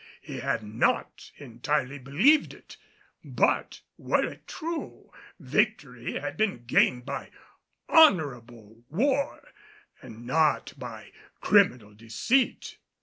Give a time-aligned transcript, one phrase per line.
[0.19, 2.75] He had not entirely believed it;
[3.23, 7.29] but, were it true, victory had been gained by
[7.87, 9.49] honorable war
[10.01, 12.79] and not by criminal deceit.